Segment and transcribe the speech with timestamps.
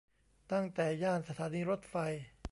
[0.51, 1.95] ตั้งแต่ย่านสถานีรถไฟ